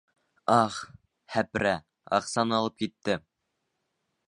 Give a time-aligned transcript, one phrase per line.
[0.63, 0.77] Ах,
[1.35, 1.75] һәпрә,
[2.19, 3.21] аҡсаны алып китте!